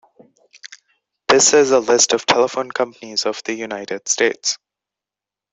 This 1.27 1.53
is 1.53 1.69
a 1.69 1.79
list 1.79 2.13
of 2.13 2.25
telephone 2.25 2.71
companies 2.71 3.23
of 3.27 3.39
the 3.43 3.53
United 3.53 4.07
States. 4.07 4.57